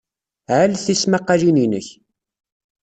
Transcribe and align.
Ɛall 0.53 0.73
tismaqalin-inek! 0.85 1.87